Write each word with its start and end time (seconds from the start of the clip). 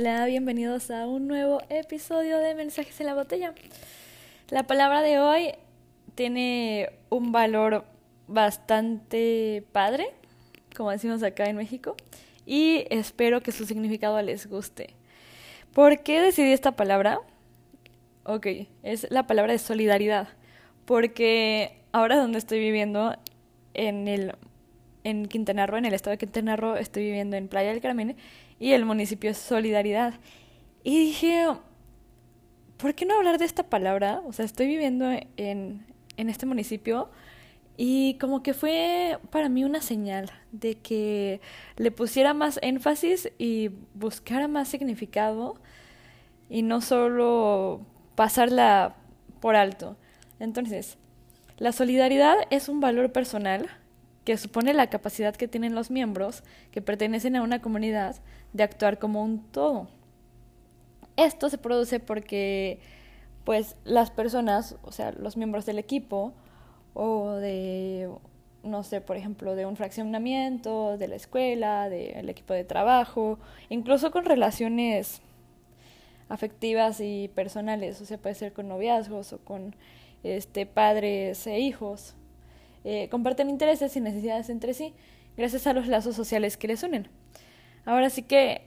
Hola, 0.00 0.26
bienvenidos 0.26 0.92
a 0.92 1.08
un 1.08 1.26
nuevo 1.26 1.60
episodio 1.70 2.38
de 2.38 2.54
Mensajes 2.54 3.00
en 3.00 3.06
la 3.06 3.14
Botella. 3.14 3.52
La 4.48 4.62
palabra 4.62 5.02
de 5.02 5.18
hoy 5.18 5.54
tiene 6.14 6.90
un 7.08 7.32
valor 7.32 7.84
bastante 8.28 9.64
padre, 9.72 10.06
como 10.76 10.92
decimos 10.92 11.24
acá 11.24 11.46
en 11.46 11.56
México, 11.56 11.96
y 12.46 12.84
espero 12.90 13.40
que 13.40 13.50
su 13.50 13.66
significado 13.66 14.22
les 14.22 14.46
guste. 14.46 14.94
¿Por 15.74 16.04
qué 16.04 16.20
decidí 16.20 16.52
esta 16.52 16.76
palabra? 16.76 17.18
Ok, 18.22 18.46
es 18.84 19.10
la 19.10 19.26
palabra 19.26 19.50
de 19.50 19.58
solidaridad, 19.58 20.28
porque 20.84 21.82
ahora 21.90 22.18
donde 22.18 22.38
estoy 22.38 22.60
viviendo, 22.60 23.16
en 23.74 24.06
el 24.06 24.36
en 25.02 25.26
Quintana 25.26 25.66
Roo, 25.66 25.78
en 25.78 25.86
el 25.86 25.94
estado 25.94 26.12
de 26.12 26.18
Quintana 26.18 26.54
Roo, 26.54 26.76
estoy 26.76 27.04
viviendo 27.04 27.36
en 27.36 27.48
Playa 27.48 27.70
del 27.70 27.80
Carmen 27.80 28.16
y 28.58 28.72
el 28.72 28.84
municipio 28.84 29.30
es 29.30 29.38
Solidaridad. 29.38 30.14
Y 30.82 30.98
dije, 30.98 31.46
¿por 32.76 32.94
qué 32.94 33.06
no 33.06 33.16
hablar 33.16 33.38
de 33.38 33.44
esta 33.44 33.64
palabra? 33.64 34.22
O 34.26 34.32
sea, 34.32 34.44
estoy 34.44 34.66
viviendo 34.66 35.10
en, 35.36 35.86
en 36.16 36.28
este 36.28 36.46
municipio 36.46 37.10
y 37.76 38.14
como 38.14 38.42
que 38.42 38.54
fue 38.54 39.18
para 39.30 39.48
mí 39.48 39.64
una 39.64 39.80
señal 39.80 40.32
de 40.50 40.74
que 40.74 41.40
le 41.76 41.92
pusiera 41.92 42.34
más 42.34 42.58
énfasis 42.62 43.30
y 43.38 43.70
buscara 43.94 44.48
más 44.48 44.68
significado 44.68 45.54
y 46.50 46.62
no 46.62 46.80
solo 46.80 47.86
pasarla 48.16 48.96
por 49.40 49.54
alto. 49.54 49.96
Entonces, 50.40 50.98
la 51.58 51.72
solidaridad 51.72 52.36
es 52.50 52.68
un 52.68 52.80
valor 52.80 53.12
personal 53.12 53.68
que 54.28 54.36
supone 54.36 54.74
la 54.74 54.90
capacidad 54.90 55.34
que 55.34 55.48
tienen 55.48 55.74
los 55.74 55.90
miembros 55.90 56.42
que 56.70 56.82
pertenecen 56.82 57.34
a 57.34 57.40
una 57.40 57.62
comunidad 57.62 58.16
de 58.52 58.62
actuar 58.62 58.98
como 58.98 59.22
un 59.22 59.42
todo. 59.42 59.88
Esto 61.16 61.48
se 61.48 61.56
produce 61.56 61.98
porque 61.98 62.78
pues 63.44 63.76
las 63.84 64.10
personas, 64.10 64.76
o 64.82 64.92
sea, 64.92 65.12
los 65.12 65.38
miembros 65.38 65.64
del 65.64 65.78
equipo 65.78 66.34
o 66.92 67.36
de 67.36 68.10
no 68.62 68.82
sé, 68.82 69.00
por 69.00 69.16
ejemplo, 69.16 69.54
de 69.54 69.64
un 69.64 69.76
fraccionamiento, 69.76 70.98
de 70.98 71.08
la 71.08 71.16
escuela, 71.16 71.88
del 71.88 72.28
equipo 72.28 72.52
de 72.52 72.64
trabajo, 72.64 73.38
incluso 73.70 74.10
con 74.10 74.26
relaciones 74.26 75.22
afectivas 76.28 77.00
y 77.00 77.28
personales, 77.34 77.98
o 78.02 78.04
sea, 78.04 78.18
puede 78.18 78.34
ser 78.34 78.52
con 78.52 78.68
noviazgos 78.68 79.32
o 79.32 79.38
con 79.38 79.74
este 80.22 80.66
padres 80.66 81.46
e 81.46 81.60
hijos. 81.60 82.14
Eh, 82.84 83.08
comparten 83.10 83.50
intereses 83.50 83.96
y 83.96 84.00
necesidades 84.00 84.50
entre 84.50 84.74
sí, 84.74 84.94
gracias 85.36 85.66
a 85.66 85.72
los 85.72 85.86
lazos 85.86 86.14
sociales 86.16 86.56
que 86.56 86.68
les 86.68 86.82
unen. 86.82 87.08
Ahora 87.84 88.10
sí 88.10 88.22
que, 88.22 88.62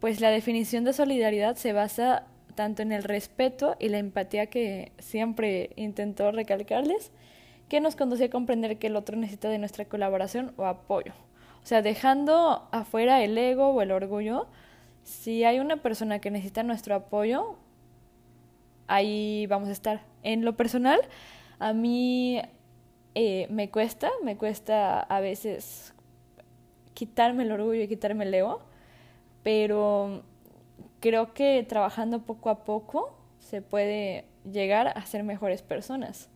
pues 0.00 0.20
la 0.20 0.30
definición 0.30 0.84
de 0.84 0.92
solidaridad 0.92 1.56
se 1.56 1.72
basa 1.72 2.26
tanto 2.54 2.82
en 2.82 2.92
el 2.92 3.02
respeto 3.02 3.76
y 3.78 3.88
la 3.88 3.98
empatía 3.98 4.46
que 4.46 4.92
siempre 4.98 5.70
intentó 5.76 6.30
recalcarles, 6.30 7.10
que 7.68 7.80
nos 7.80 7.96
conduce 7.96 8.24
a 8.24 8.30
comprender 8.30 8.78
que 8.78 8.88
el 8.88 8.96
otro 8.96 9.16
necesita 9.16 9.48
de 9.48 9.58
nuestra 9.58 9.84
colaboración 9.86 10.52
o 10.56 10.64
apoyo. 10.66 11.12
O 11.62 11.66
sea, 11.66 11.82
dejando 11.82 12.68
afuera 12.72 13.22
el 13.22 13.36
ego 13.38 13.68
o 13.68 13.80
el 13.80 13.90
orgullo, 13.90 14.46
si 15.02 15.44
hay 15.44 15.60
una 15.60 15.78
persona 15.78 16.18
que 16.18 16.30
necesita 16.30 16.62
nuestro 16.62 16.94
apoyo, 16.94 17.56
ahí 18.86 19.46
vamos 19.46 19.68
a 19.68 19.72
estar. 19.72 20.02
En 20.22 20.44
lo 20.44 20.56
personal, 20.56 21.00
a 21.58 21.72
mí 21.72 22.40
eh, 23.14 23.46
me 23.50 23.70
cuesta, 23.70 24.10
me 24.24 24.36
cuesta 24.36 25.00
a 25.00 25.20
veces 25.20 25.94
quitarme 26.94 27.44
el 27.44 27.52
orgullo 27.52 27.82
y 27.82 27.88
quitarme 27.88 28.24
el 28.24 28.34
ego, 28.34 28.62
pero 29.42 30.22
creo 31.00 31.32
que 31.32 31.62
trabajando 31.68 32.22
poco 32.22 32.50
a 32.50 32.64
poco 32.64 33.16
se 33.38 33.62
puede 33.62 34.24
llegar 34.50 34.88
a 34.88 35.06
ser 35.06 35.22
mejores 35.22 35.62
personas. 35.62 36.28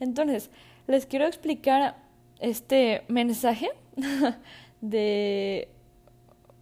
Entonces, 0.00 0.50
les 0.86 1.06
quiero 1.06 1.26
explicar 1.26 1.96
este 2.38 3.02
mensaje 3.08 3.70
de, 4.80 5.68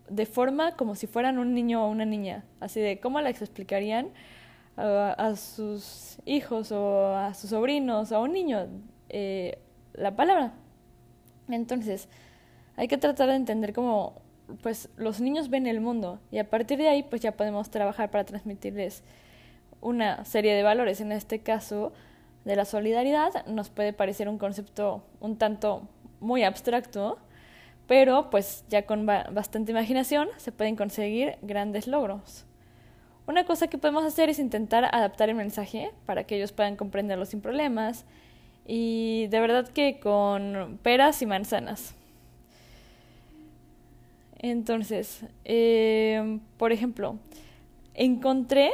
de 0.08 0.26
forma 0.26 0.76
como 0.76 0.94
si 0.94 1.06
fueran 1.06 1.38
un 1.38 1.54
niño 1.54 1.84
o 1.84 1.90
una 1.90 2.04
niña, 2.04 2.44
así 2.60 2.80
de 2.80 2.98
cómo 2.98 3.20
les 3.20 3.40
explicarían 3.40 4.08
a, 4.76 5.12
a 5.12 5.36
sus 5.36 6.18
hijos 6.24 6.72
o 6.72 7.14
a 7.14 7.34
sus 7.34 7.50
sobrinos 7.50 8.10
o 8.10 8.16
a 8.16 8.20
un 8.20 8.32
niño 8.32 8.68
eh, 9.16 9.58
la 9.92 10.16
palabra. 10.16 10.54
Entonces, 11.48 12.08
hay 12.74 12.88
que 12.88 12.98
tratar 12.98 13.28
de 13.28 13.36
entender 13.36 13.72
cómo 13.72 14.20
pues 14.60 14.88
los 14.96 15.20
niños 15.20 15.50
ven 15.50 15.68
el 15.68 15.80
mundo 15.80 16.18
y 16.32 16.38
a 16.38 16.50
partir 16.50 16.78
de 16.78 16.88
ahí 16.88 17.04
pues 17.04 17.22
ya 17.22 17.32
podemos 17.32 17.70
trabajar 17.70 18.10
para 18.10 18.24
transmitirles 18.24 19.04
una 19.80 20.24
serie 20.24 20.52
de 20.52 20.64
valores. 20.64 21.00
En 21.00 21.12
este 21.12 21.38
caso, 21.38 21.92
de 22.44 22.56
la 22.56 22.64
solidaridad 22.64 23.46
nos 23.46 23.70
puede 23.70 23.92
parecer 23.92 24.28
un 24.28 24.36
concepto 24.36 25.04
un 25.20 25.38
tanto 25.38 25.88
muy 26.18 26.42
abstracto, 26.42 27.18
pero 27.86 28.30
pues 28.30 28.64
ya 28.68 28.84
con 28.84 29.06
bastante 29.06 29.70
imaginación 29.70 30.26
se 30.38 30.50
pueden 30.50 30.74
conseguir 30.74 31.38
grandes 31.42 31.86
logros. 31.86 32.46
Una 33.28 33.44
cosa 33.44 33.68
que 33.68 33.78
podemos 33.78 34.04
hacer 34.04 34.28
es 34.28 34.40
intentar 34.40 34.84
adaptar 34.84 35.28
el 35.28 35.36
mensaje 35.36 35.92
para 36.04 36.24
que 36.24 36.34
ellos 36.34 36.50
puedan 36.50 36.74
comprenderlo 36.74 37.26
sin 37.26 37.40
problemas 37.40 38.04
y 38.66 39.26
de 39.28 39.40
verdad 39.40 39.68
que 39.68 39.98
con 40.00 40.78
peras 40.82 41.20
y 41.22 41.26
manzanas. 41.26 41.94
Entonces, 44.38 45.24
eh, 45.44 46.38
por 46.58 46.72
ejemplo, 46.72 47.18
encontré 47.94 48.72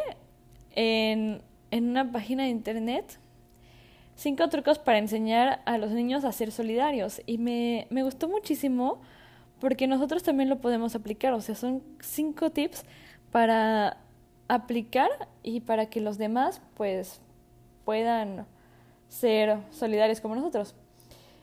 en, 0.74 1.42
en 1.70 1.88
una 1.88 2.10
página 2.10 2.44
de 2.44 2.50
internet 2.50 3.18
cinco 4.20 4.48
trucos 4.48 4.78
para 4.78 4.98
enseñar 4.98 5.62
a 5.64 5.78
los 5.78 5.92
niños 5.92 6.24
a 6.24 6.32
ser 6.32 6.52
solidarios 6.52 7.22
y 7.24 7.38
me, 7.38 7.86
me 7.88 8.02
gustó 8.02 8.28
muchísimo 8.28 9.00
porque 9.60 9.86
nosotros 9.86 10.22
también 10.22 10.50
lo 10.50 10.60
podemos 10.60 10.94
aplicar, 10.94 11.32
o 11.32 11.40
sea, 11.40 11.54
son 11.54 11.82
cinco 12.00 12.50
tips 12.50 12.84
para 13.30 13.96
aplicar 14.48 15.08
y 15.42 15.60
para 15.60 15.86
que 15.86 16.00
los 16.00 16.18
demás 16.18 16.60
pues 16.74 17.20
puedan 17.84 18.46
ser 19.10 19.58
solidarios 19.70 20.22
como 20.22 20.34
nosotros. 20.34 20.74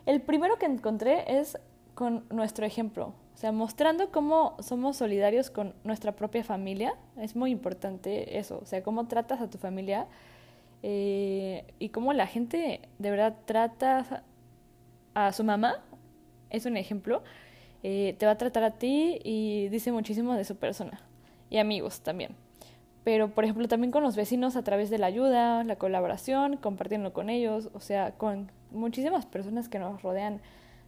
El 0.07 0.22
primero 0.22 0.57
que 0.57 0.66
encontré 0.66 1.39
es 1.39 1.59
con 1.94 2.25
nuestro 2.29 2.66
ejemplo, 2.66 3.13
o 3.35 3.38
sea, 3.38 3.51
mostrando 3.51 4.09
cómo 4.09 4.55
somos 4.59 4.97
solidarios 4.97 5.51
con 5.51 5.75
nuestra 5.83 6.16
propia 6.16 6.44
familia. 6.44 6.95
Es 7.17 7.35
muy 7.35 7.51
importante 7.51 8.39
eso, 8.39 8.59
o 8.63 8.66
sea, 8.66 8.81
cómo 8.81 9.07
tratas 9.07 9.41
a 9.41 9.50
tu 9.50 9.57
familia 9.57 10.07
eh, 10.81 11.66
y 11.77 11.89
cómo 11.89 12.13
la 12.13 12.25
gente 12.25 12.81
de 12.97 13.11
verdad 13.11 13.35
trata 13.45 14.23
a 15.13 15.31
su 15.33 15.44
mamá, 15.44 15.83
es 16.50 16.66
un 16.66 16.77
ejemplo, 16.77 17.23
eh, 17.83 18.16
te 18.17 18.25
va 18.25 18.33
a 18.33 18.38
tratar 18.38 18.63
a 18.63 18.72
ti 18.72 19.19
y 19.23 19.67
dice 19.69 19.91
muchísimo 19.91 20.33
de 20.33 20.45
su 20.45 20.56
persona 20.56 21.01
y 21.50 21.57
amigos 21.57 22.01
también 22.01 22.47
pero 23.07 23.29
por 23.29 23.45
ejemplo 23.45 23.69
también 23.69 23.90
con 23.91 24.03
los 24.03 24.18
vecinos 24.18 24.57
a 24.57 24.63
través 24.63 24.90
de 24.90 24.97
la 24.97 25.07
ayuda, 25.07 25.63
la 25.63 25.78
colaboración, 25.78 26.57
compartiendo 26.57 27.13
con 27.13 27.29
ellos, 27.29 27.69
o 27.73 27.79
sea, 27.79 28.12
con 28.12 28.51
muchísimas 28.69 29.25
personas 29.25 29.69
que 29.69 29.79
nos 29.79 30.01
rodean 30.01 30.41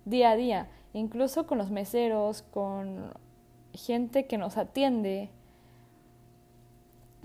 día 0.03 0.31
a 0.31 0.35
día, 0.35 0.68
incluso 0.91 1.47
con 1.47 1.57
los 1.57 1.72
meseros, 1.72 2.41
con 2.41 3.13
gente 3.74 4.25
que 4.25 4.38
nos 4.38 4.57
atiende. 4.57 5.30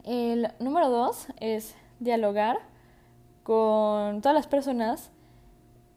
El 0.05 0.53
número 0.60 0.88
dos 0.91 1.26
es 1.41 1.75
dialogar 1.99 2.59
con 3.43 4.21
todas 4.21 4.37
las 4.37 4.47
personas 4.47 5.11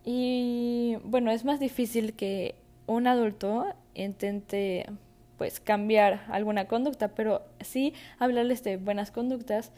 y 0.06 0.97
bueno, 1.03 1.29
es 1.29 1.46
más 1.46 1.59
difícil 1.59 2.16
que 2.16 2.56
un 2.88 3.06
adulto 3.06 3.68
intente 3.94 4.88
pues 5.38 5.59
cambiar 5.59 6.25
alguna 6.30 6.66
conducta, 6.66 7.09
pero 7.09 7.44
sí 7.61 7.94
hablarles 8.20 8.64
de 8.64 8.78
buenas 8.78 9.11
conductas 9.11 9.72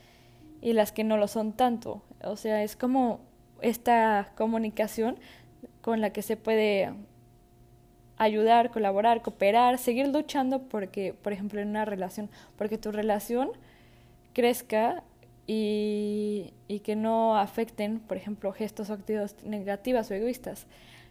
y 0.61 0.73
las 0.73 0.91
que 0.91 1.03
no 1.03 1.17
lo 1.17 1.27
son 1.27 1.53
tanto. 1.53 2.01
O 2.23 2.35
sea, 2.35 2.63
es 2.63 2.75
como 2.75 3.21
esta 3.61 4.31
comunicación 4.35 5.19
con 5.81 6.01
la 6.01 6.11
que 6.11 6.21
se 6.21 6.37
puede 6.37 6.93
ayudar, 8.17 8.71
colaborar, 8.71 9.21
cooperar, 9.21 9.77
seguir 9.77 10.07
luchando 10.07 10.63
porque, 10.63 11.13
por 11.13 11.33
ejemplo, 11.33 11.61
en 11.61 11.69
una 11.69 11.85
relación, 11.85 12.29
porque 12.57 12.77
tu 12.77 12.91
relación 12.91 13.51
crezca 14.33 15.03
y, 15.47 16.53
y 16.67 16.81
que 16.81 16.95
no 16.95 17.37
afecten, 17.37 17.99
por 17.99 18.17
ejemplo, 18.17 18.51
gestos 18.51 18.89
o 18.89 18.93
actitudes 18.93 19.43
negativas 19.43 20.11
o 20.11 20.13
egoístas. 20.13 20.67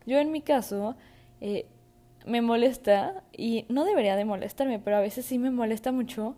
Yo 0.06 0.18
en 0.18 0.30
mi 0.30 0.42
caso, 0.42 0.96
eh, 1.40 1.66
me 2.26 2.42
molesta, 2.42 3.22
y 3.32 3.64
no 3.68 3.84
debería 3.84 4.16
de 4.16 4.24
molestarme, 4.24 4.78
pero 4.78 4.96
a 4.96 5.00
veces 5.00 5.24
sí 5.24 5.38
me 5.38 5.50
molesta 5.50 5.92
mucho 5.92 6.36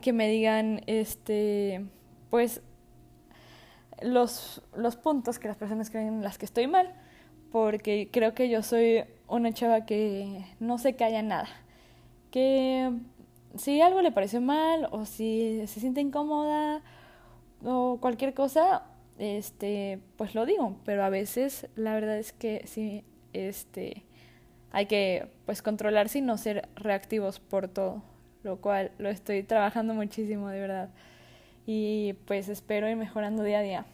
que 0.00 0.12
me 0.12 0.28
digan, 0.28 0.82
este, 0.86 1.84
pues, 2.30 2.62
los, 4.00 4.62
los 4.74 4.96
puntos 4.96 5.38
que 5.38 5.48
las 5.48 5.56
personas 5.56 5.90
creen 5.90 6.08
en 6.08 6.22
las 6.22 6.38
que 6.38 6.46
estoy 6.46 6.66
mal, 6.66 6.94
porque 7.50 8.08
creo 8.10 8.34
que 8.34 8.48
yo 8.48 8.62
soy 8.62 9.04
una 9.28 9.52
chava 9.52 9.86
que 9.86 10.44
no 10.58 10.78
se 10.78 10.94
calla 10.94 11.22
nada, 11.22 11.48
que 12.30 12.90
si 13.56 13.80
algo 13.80 14.00
le 14.02 14.12
pareció 14.12 14.40
mal 14.40 14.88
o 14.90 15.04
si 15.04 15.62
se 15.66 15.80
siente 15.80 16.00
incómoda 16.00 16.82
o 17.64 17.98
cualquier 18.00 18.34
cosa, 18.34 18.84
este, 19.18 20.00
pues 20.16 20.34
lo 20.34 20.46
digo, 20.46 20.76
pero 20.84 21.04
a 21.04 21.10
veces 21.10 21.68
la 21.76 21.94
verdad 21.94 22.18
es 22.18 22.32
que 22.32 22.62
sí, 22.66 23.04
este, 23.32 24.04
hay 24.72 24.86
que 24.86 25.28
pues 25.46 25.62
controlarse 25.62 26.18
y 26.18 26.22
no 26.22 26.36
ser 26.38 26.68
reactivos 26.74 27.38
por 27.38 27.68
todo, 27.68 28.02
lo 28.42 28.56
cual 28.56 28.90
lo 28.98 29.08
estoy 29.08 29.42
trabajando 29.42 29.94
muchísimo 29.94 30.48
de 30.48 30.60
verdad 30.60 30.88
y 31.66 32.14
pues 32.26 32.48
espero 32.48 32.88
ir 32.88 32.96
mejorando 32.96 33.42
día 33.42 33.58
a 33.58 33.62
día. 33.62 33.86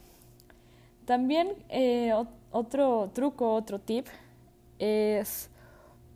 También 1.04 1.54
eh, 1.69 2.12
otro 2.50 3.10
truco, 3.12 3.54
otro 3.54 3.78
tip 3.78 4.06
es 4.78 5.50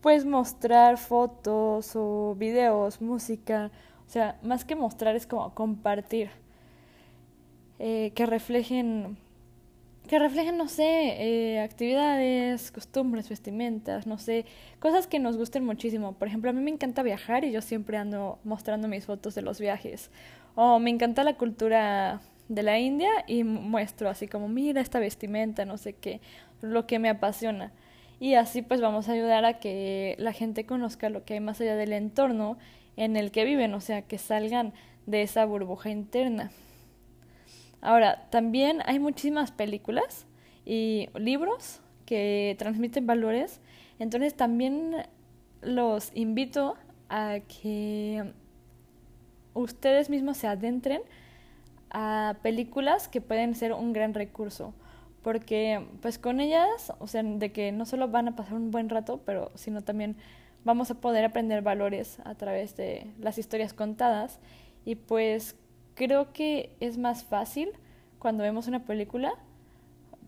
pues 0.00 0.25
mostrar 0.25 0.99
fotos 0.99 1.93
o 1.94 2.35
videos, 2.37 3.00
música, 3.00 3.70
o 4.06 4.11
sea, 4.11 4.38
más 4.43 4.65
que 4.65 4.75
mostrar 4.75 5.15
es 5.15 5.26
como 5.26 5.55
compartir, 5.55 6.31
eh, 7.79 8.12
que 8.15 8.26
reflejen, 8.26 9.17
que 10.12 10.19
reflejen, 10.19 10.59
no 10.59 10.69
sé, 10.69 11.55
eh, 11.55 11.61
actividades, 11.61 12.70
costumbres, 12.70 13.31
vestimentas, 13.31 14.06
no 14.06 14.19
sé, 14.19 14.44
cosas 14.79 15.06
que 15.06 15.19
nos 15.19 15.38
gusten 15.38 15.64
muchísimo. 15.64 16.12
Por 16.19 16.29
ejemplo, 16.29 16.50
a 16.50 16.53
mí 16.53 16.61
me 16.61 16.70
encanta 16.70 17.03
viajar 17.03 17.47
y 17.47 17.50
yo 17.50 17.62
siempre 17.62 17.97
ando 17.97 18.38
mostrando 18.44 18.88
mis 18.88 19.06
fotos 19.06 19.35
de 19.35 19.41
los 19.41 19.59
viajes. 19.59 20.11
O 20.55 20.79
me 20.81 20.91
encanta 20.91 21.25
la 21.25 21.38
cultura 21.38 22.20
de 22.50 22.62
la 22.62 22.79
India 22.79 23.09
y 23.26 23.43
muestro 23.43 24.11
así 24.11 24.29
como, 24.29 24.49
mira 24.49 24.82
esta 24.82 24.99
vestimenta, 24.99 25.64
no 25.64 25.79
sé 25.79 25.94
qué, 25.94 26.20
lo 26.61 26.87
que 26.87 26.99
me 26.99 27.08
apasiona. 27.08 27.73
Y 28.20 28.35
así 28.35 28.61
pues 28.61 28.82
vamos 28.82 29.08
a 29.08 29.12
ayudar 29.12 29.47
a 29.47 29.61
que 29.61 30.15
la 30.19 30.35
gente 30.35 30.67
conozca 30.67 31.08
lo 31.08 31.25
que 31.25 31.32
hay 31.32 31.41
más 31.41 31.58
allá 31.62 31.75
del 31.75 31.94
entorno 31.94 32.58
en 32.99 33.17
el 33.17 33.31
que 33.31 33.47
viven, 33.47 33.73
o 33.73 33.81
sea, 33.81 34.03
que 34.03 34.19
salgan 34.19 34.75
de 35.06 35.23
esa 35.23 35.47
burbuja 35.47 35.88
interna. 35.88 36.50
Ahora, 37.82 38.29
también 38.31 38.81
hay 38.87 38.99
muchísimas 38.99 39.50
películas 39.50 40.26
y 40.64 41.08
libros 41.14 41.81
que 42.06 42.55
transmiten 42.58 43.06
valores, 43.06 43.61
entonces 43.99 44.34
también 44.34 44.96
los 45.61 46.11
invito 46.14 46.76
a 47.08 47.40
que 47.40 48.32
ustedes 49.55 50.11
mismos 50.11 50.37
se 50.37 50.46
adentren 50.46 51.02
a 51.90 52.37
películas 52.43 53.08
que 53.08 53.20
pueden 53.20 53.55
ser 53.55 53.73
un 53.73 53.93
gran 53.93 54.14
recurso. 54.14 54.75
Porque 55.23 55.87
pues 56.00 56.19
con 56.19 56.40
ellas, 56.40 56.93
o 56.99 57.06
sea, 57.06 57.23
de 57.23 57.52
que 57.52 57.70
no 57.70 57.84
solo 57.84 58.08
van 58.08 58.29
a 58.29 58.37
pasar 58.37 58.55
un 58.55 58.70
buen 58.70 58.88
rato, 58.88 59.20
pero 59.25 59.52
sino 59.55 59.82
también 59.82 60.17
vamos 60.64 60.90
a 60.90 61.00
poder 61.00 61.25
aprender 61.25 61.62
valores 61.62 62.19
a 62.25 62.34
través 62.34 62.76
de 62.76 63.06
las 63.20 63.38
historias 63.38 63.73
contadas. 63.73 64.40
Y 64.84 64.96
pues 64.96 65.55
creo 65.94 66.33
que 66.33 66.75
es 66.81 66.99
más 66.99 67.25
fácil 67.25 67.71
cuando 68.19 68.43
vemos 68.43 68.69
una 68.69 68.85
película 68.85 69.35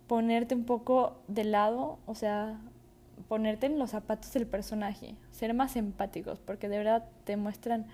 ponerte 0.07 0.55
un 0.55 0.65
poco 0.65 1.17
de 1.29 1.45
lado, 1.45 1.99
o 2.07 2.15
sea, 2.15 2.61
ponerte 3.29 3.67
en 3.67 3.79
los 3.79 3.91
zapatos 3.91 4.33
del 4.33 4.47
personaje, 4.47 5.15
ser 5.31 5.55
más 5.55 5.77
empáticos, 5.77 6.39
porque 6.41 6.69
de 6.69 6.79
verdad 6.79 7.09
te 7.25 7.37
muestran 7.37 7.87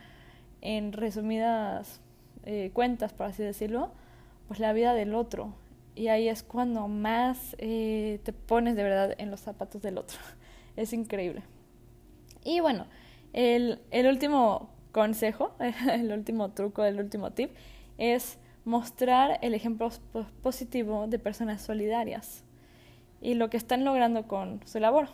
en 0.60 0.92
resumidas 0.92 2.00
eh, 2.44 2.70
cuentas, 2.72 3.12
por 3.12 3.26
así 3.26 3.42
decirlo, 3.42 3.92
pues 4.48 4.60
la 4.60 4.72
vida 4.72 4.94
del 4.94 5.14
otro. 5.14 5.54
Y 5.94 6.08
ahí 6.08 6.28
es 6.28 6.42
cuando 6.42 6.88
más 6.88 7.54
eh, 7.58 8.20
te 8.24 8.32
pones 8.32 8.76
de 8.76 8.82
verdad 8.82 9.14
en 9.18 9.30
los 9.30 9.40
zapatos 9.40 9.82
del 9.82 9.98
otro. 9.98 10.18
Es 10.76 10.92
increíble. 10.92 11.42
Y 12.44 12.60
bueno, 12.60 12.86
el, 13.32 13.80
el 13.90 14.06
último 14.06 14.70
consejo, 14.92 15.54
el 15.92 16.12
último 16.12 16.50
truco, 16.50 16.84
el 16.84 16.98
último 16.98 17.32
tip 17.32 17.50
es 17.98 18.38
mostrar 18.64 19.38
el 19.42 19.54
ejemplo 19.54 19.90
positivo 20.42 21.06
de 21.06 21.18
personas 21.18 21.62
solidarias 21.62 22.44
y 23.20 23.34
lo 23.34 23.50
que 23.50 23.56
están 23.56 23.84
logrando 23.84 24.26
con 24.26 24.60
su 24.66 24.78
labor. 24.80 25.08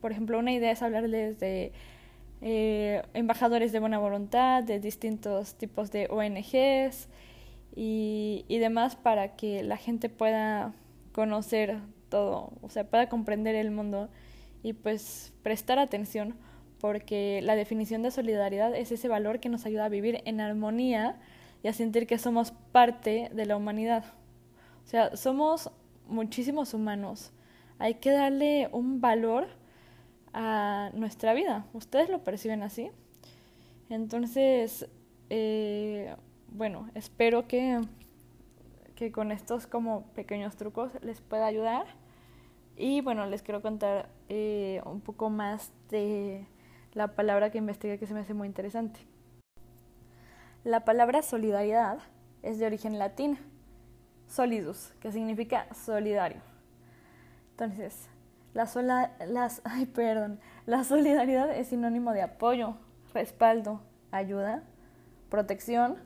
Por 0.00 0.12
ejemplo, 0.12 0.38
una 0.38 0.52
idea 0.52 0.70
es 0.70 0.82
hablarles 0.82 1.38
de 1.38 1.72
eh, 2.40 3.02
embajadores 3.12 3.72
de 3.72 3.80
buena 3.80 3.98
voluntad, 3.98 4.62
de 4.62 4.80
distintos 4.80 5.54
tipos 5.56 5.90
de 5.90 6.08
ONGs 6.10 7.08
y, 7.76 8.44
demás 8.48 8.96
para 8.96 9.36
que 9.36 9.62
la 9.62 9.76
gente 9.76 10.08
pueda 10.08 10.72
conocer 11.12 11.78
todo, 12.08 12.52
o 12.62 12.70
sea, 12.70 12.84
pueda 12.84 13.08
comprender 13.08 13.54
el 13.54 13.70
mundo 13.70 14.08
y 14.62 14.72
pues 14.72 15.32
prestar 15.42 15.78
atención 15.78 16.34
porque 16.80 17.40
la 17.42 17.54
definición 17.54 18.02
de 18.02 18.10
solidaridad 18.10 18.74
es 18.74 18.90
ese 18.90 19.08
valor 19.08 19.40
que 19.40 19.48
nos 19.48 19.66
ayuda 19.66 19.84
a 19.84 19.88
vivir 19.88 20.22
en 20.24 20.40
armonía 20.40 21.20
y 21.62 21.68
a 21.68 21.72
sentir 21.72 22.06
que 22.06 22.18
somos 22.18 22.52
parte 22.72 23.30
de 23.32 23.46
la 23.46 23.56
humanidad. 23.56 24.04
O 24.84 24.88
sea, 24.88 25.16
somos 25.16 25.70
muchísimos 26.08 26.74
humanos. 26.74 27.32
Hay 27.78 27.94
que 27.94 28.10
darle 28.10 28.68
un 28.72 29.00
valor 29.00 29.48
a 30.32 30.90
nuestra 30.94 31.34
vida. 31.34 31.66
¿Ustedes 31.72 32.08
lo 32.08 32.24
perciben 32.24 32.62
así? 32.62 32.90
Entonces, 33.88 34.88
eh, 35.28 36.14
bueno, 36.48 36.88
espero 36.94 37.46
que, 37.46 37.80
que 38.94 39.12
con 39.12 39.32
estos 39.32 39.66
como 39.66 40.04
pequeños 40.14 40.56
trucos 40.56 40.92
les 41.02 41.20
pueda 41.20 41.46
ayudar. 41.46 41.86
Y 42.76 43.02
bueno, 43.02 43.26
les 43.26 43.42
quiero 43.42 43.60
contar 43.60 44.08
eh, 44.28 44.80
un 44.86 45.00
poco 45.00 45.28
más 45.28 45.72
de 45.90 46.46
la 46.92 47.14
palabra 47.14 47.50
que 47.50 47.58
investigué 47.58 47.98
que 47.98 48.06
se 48.06 48.14
me 48.14 48.20
hace 48.20 48.34
muy 48.34 48.48
interesante. 48.48 49.00
La 50.64 50.84
palabra 50.84 51.22
solidaridad 51.22 51.98
es 52.42 52.58
de 52.58 52.66
origen 52.66 52.98
latín, 52.98 53.38
solidus, 54.26 54.92
que 55.00 55.12
significa 55.12 55.66
solidario. 55.74 56.40
Entonces, 57.52 58.08
la, 58.54 58.66
sola, 58.66 59.12
las, 59.26 59.62
ay, 59.64 59.86
perdón, 59.86 60.40
la 60.66 60.84
solidaridad 60.84 61.50
es 61.56 61.68
sinónimo 61.68 62.12
de 62.12 62.22
apoyo, 62.22 62.74
respaldo, 63.14 63.80
ayuda, 64.10 64.62
protección, 65.28 65.96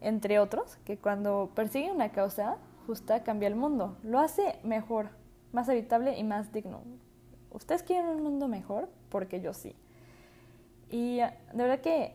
entre 0.00 0.38
otros, 0.38 0.76
que 0.84 0.98
cuando 0.98 1.52
persigue 1.54 1.90
una 1.90 2.10
causa 2.10 2.58
justa 2.86 3.22
cambia 3.22 3.48
el 3.48 3.56
mundo, 3.56 3.96
lo 4.02 4.20
hace 4.20 4.58
mejor, 4.62 5.10
más 5.52 5.68
habitable 5.68 6.18
y 6.18 6.24
más 6.24 6.52
digno. 6.52 6.82
¿Ustedes 7.50 7.82
quieren 7.82 8.06
un 8.08 8.22
mundo 8.22 8.48
mejor? 8.48 8.88
Porque 9.08 9.40
yo 9.40 9.54
sí. 9.54 9.74
Y 10.90 11.16
de 11.18 11.32
verdad 11.54 11.80
que, 11.80 12.14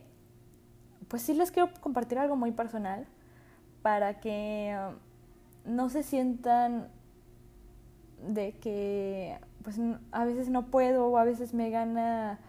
pues 1.07 1.21
sí 1.23 1.33
les 1.33 1.51
quiero 1.51 1.69
compartir 1.81 2.17
algo 2.17 2.35
muy 2.35 2.51
personal 2.51 3.05
para 3.81 4.19
que 4.19 4.77
um, 5.65 5.75
no 5.75 5.89
se 5.89 6.03
sientan 6.03 6.89
de 8.27 8.53
que 8.53 9.39
pues 9.63 9.79
a 10.11 10.25
veces 10.25 10.49
no 10.49 10.67
puedo 10.67 11.07
o 11.07 11.17
a 11.17 11.23
veces 11.23 11.53
me 11.53 11.69
gana 11.69 12.39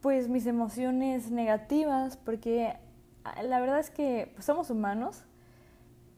pues 0.00 0.28
mis 0.28 0.46
emociones 0.46 1.30
negativas 1.30 2.16
porque 2.16 2.76
ah, 3.24 3.42
la 3.42 3.60
verdad 3.60 3.80
es 3.80 3.90
que 3.90 4.30
pues, 4.34 4.44
somos 4.44 4.70
humanos 4.70 5.24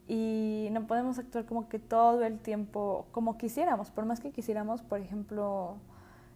y 0.06 0.68
no 0.72 0.86
podemos 0.86 1.18
actuar 1.18 1.46
como 1.46 1.68
que 1.68 1.78
todo 1.78 2.22
el 2.24 2.38
tiempo 2.38 3.06
como 3.12 3.38
quisiéramos, 3.38 3.90
por 3.90 4.04
más 4.04 4.20
que 4.20 4.30
quisiéramos, 4.30 4.82
por 4.82 5.00
ejemplo, 5.00 5.76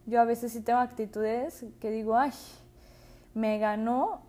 yo 0.06 0.20
a 0.20 0.24
veces 0.24 0.52
sí 0.52 0.60
tengo 0.60 0.78
actitudes 0.78 1.64
que 1.80 1.90
digo, 1.90 2.16
ay, 2.16 2.32
me 3.34 3.58
ganó 3.58 4.22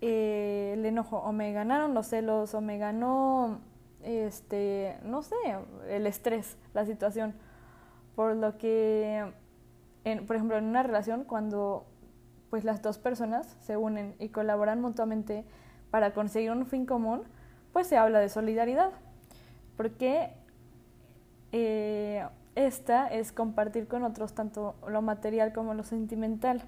eh, 0.00 0.72
el 0.74 0.84
enojo, 0.84 1.18
o 1.18 1.32
me 1.32 1.52
ganaron 1.52 1.94
los 1.94 2.08
celos, 2.08 2.54
o 2.54 2.60
me 2.60 2.78
ganó, 2.78 3.60
este, 4.02 4.98
no 5.04 5.22
sé, 5.22 5.36
el 5.88 6.06
estrés, 6.06 6.56
la 6.72 6.84
situación. 6.84 7.34
Por 8.16 8.36
lo 8.36 8.58
que, 8.58 9.32
por 10.26 10.36
ejemplo, 10.36 10.56
en 10.56 10.64
una 10.64 10.82
relación, 10.82 11.24
cuando 11.24 11.86
pues 12.50 12.64
las 12.64 12.82
dos 12.82 12.98
personas 12.98 13.56
se 13.62 13.76
unen 13.76 14.14
y 14.20 14.28
colaboran 14.28 14.80
mutuamente 14.80 15.44
para 15.90 16.12
conseguir 16.12 16.52
un 16.52 16.66
fin 16.66 16.86
común, 16.86 17.22
pues 17.72 17.86
se 17.88 17.96
habla 17.96 18.20
de 18.20 18.28
solidaridad. 18.28 18.90
Porque 19.76 20.30
eh, 21.50 22.24
esta 22.54 23.08
es 23.08 23.32
compartir 23.32 23.88
con 23.88 24.04
otros 24.04 24.34
tanto 24.34 24.76
lo 24.88 25.02
material 25.02 25.52
como 25.52 25.74
lo 25.74 25.82
sentimental. 25.82 26.62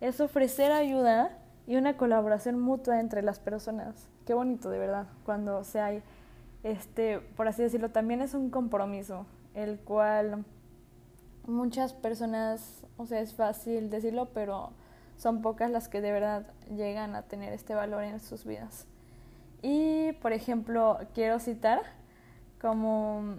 Es 0.00 0.20
ofrecer 0.20 0.72
ayuda 0.72 1.38
y 1.66 1.76
una 1.76 1.96
colaboración 1.96 2.60
mutua 2.60 3.00
entre 3.00 3.22
las 3.22 3.38
personas. 3.38 4.08
Qué 4.26 4.34
bonito, 4.34 4.70
de 4.70 4.78
verdad, 4.78 5.06
cuando 5.24 5.64
se 5.64 5.80
hay, 5.80 6.02
este, 6.62 7.20
por 7.20 7.48
así 7.48 7.62
decirlo, 7.62 7.90
también 7.90 8.22
es 8.22 8.34
un 8.34 8.50
compromiso, 8.50 9.26
el 9.54 9.78
cual 9.78 10.44
muchas 11.46 11.92
personas, 11.92 12.84
o 12.96 13.06
sea, 13.06 13.20
es 13.20 13.34
fácil 13.34 13.90
decirlo, 13.90 14.30
pero 14.34 14.72
son 15.16 15.42
pocas 15.42 15.70
las 15.70 15.88
que 15.88 16.00
de 16.00 16.12
verdad 16.12 16.46
llegan 16.74 17.14
a 17.14 17.22
tener 17.22 17.52
este 17.52 17.74
valor 17.74 18.02
en 18.02 18.20
sus 18.20 18.44
vidas. 18.44 18.86
Y, 19.62 20.12
por 20.20 20.32
ejemplo, 20.32 20.98
quiero 21.14 21.38
citar 21.38 21.80
como 22.60 23.36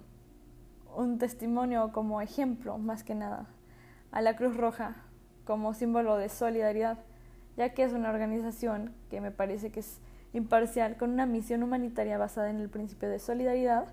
un 0.97 1.17
testimonio, 1.17 1.91
como 1.91 2.21
ejemplo, 2.21 2.77
más 2.77 3.03
que 3.03 3.15
nada, 3.15 3.47
a 4.11 4.21
la 4.21 4.35
Cruz 4.35 4.55
Roja 4.55 4.95
como 5.45 5.73
símbolo 5.73 6.17
de 6.17 6.29
solidaridad, 6.29 6.97
ya 7.57 7.73
que 7.73 7.83
es 7.83 7.93
una 7.93 8.09
organización 8.09 8.93
que 9.09 9.21
me 9.21 9.31
parece 9.31 9.71
que 9.71 9.81
es 9.81 9.99
imparcial 10.33 10.97
con 10.97 11.11
una 11.11 11.25
misión 11.25 11.63
humanitaria 11.63 12.17
basada 12.17 12.49
en 12.49 12.59
el 12.59 12.69
principio 12.69 13.09
de 13.09 13.19
solidaridad, 13.19 13.87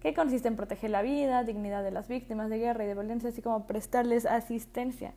que 0.00 0.14
consiste 0.14 0.48
en 0.48 0.56
proteger 0.56 0.90
la 0.90 1.02
vida, 1.02 1.44
dignidad 1.44 1.84
de 1.84 1.90
las 1.90 2.08
víctimas 2.08 2.48
de 2.48 2.58
guerra 2.58 2.84
y 2.84 2.86
de 2.86 2.94
violencia, 2.94 3.28
así 3.28 3.42
como 3.42 3.66
prestarles 3.66 4.24
asistencia. 4.26 5.12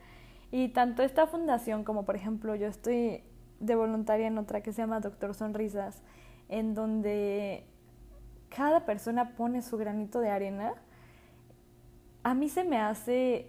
Y 0.52 0.70
tanto 0.70 1.02
esta 1.02 1.26
fundación 1.26 1.84
como, 1.84 2.04
por 2.06 2.16
ejemplo, 2.16 2.56
yo 2.56 2.68
estoy 2.68 3.24
de 3.60 3.76
voluntaria 3.76 4.28
en 4.28 4.38
otra 4.38 4.62
que 4.62 4.74
se 4.74 4.82
llama 4.82 5.00
Doctor 5.00 5.34
Sonrisas, 5.34 6.04
en 6.50 6.74
donde 6.74 7.66
cada 8.50 8.86
persona 8.86 9.36
pone 9.36 9.62
su 9.62 9.78
granito 9.78 10.20
de 10.20 10.30
arena, 10.30 10.74
a 12.24 12.34
mí 12.34 12.50
se 12.50 12.64
me 12.64 12.78
hace 12.78 13.48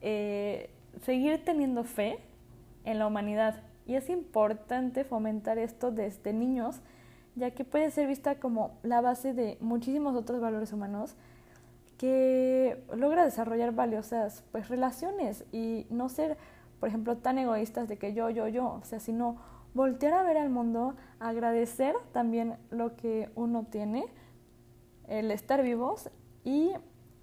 eh, 0.00 0.70
seguir 1.02 1.44
teniendo 1.44 1.84
fe 1.84 2.18
en 2.84 2.98
la 2.98 3.06
humanidad. 3.06 3.62
Y 3.86 3.94
es 3.94 4.10
importante 4.10 5.04
fomentar 5.04 5.58
esto 5.58 5.90
desde 5.90 6.32
niños, 6.32 6.80
ya 7.36 7.52
que 7.52 7.64
puede 7.64 7.90
ser 7.90 8.06
vista 8.06 8.36
como 8.36 8.78
la 8.82 9.00
base 9.00 9.32
de 9.32 9.56
muchísimos 9.60 10.14
otros 10.14 10.40
valores 10.40 10.72
humanos 10.72 11.14
que 11.96 12.84
logra 12.94 13.24
desarrollar 13.24 13.74
valiosas 13.74 14.44
pues 14.52 14.68
relaciones 14.68 15.44
y 15.52 15.86
no 15.90 16.08
ser, 16.08 16.36
por 16.80 16.88
ejemplo, 16.88 17.16
tan 17.16 17.38
egoístas 17.38 17.88
de 17.88 17.98
que 17.98 18.14
yo, 18.14 18.30
yo, 18.30 18.46
yo, 18.46 18.78
o 18.80 18.84
sea, 18.84 19.00
sino 19.00 19.36
voltear 19.74 20.12
a 20.14 20.22
ver 20.22 20.38
al 20.38 20.48
mundo, 20.48 20.94
agradecer 21.18 21.94
también 22.12 22.56
lo 22.70 22.96
que 22.96 23.30
uno 23.34 23.64
tiene, 23.64 24.04
el 25.08 25.30
estar 25.30 25.62
vivos 25.62 26.10
y 26.44 26.72